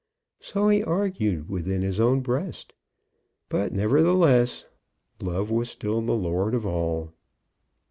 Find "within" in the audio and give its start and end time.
1.47-1.83